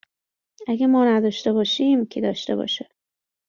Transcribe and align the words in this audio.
اگه 0.67 0.87
ما 0.87 1.05
نداشته 1.05 1.53
باشیم 1.53 2.05
کی 2.05 2.21
داشته 2.21 2.55
باشه؟ 2.55 2.89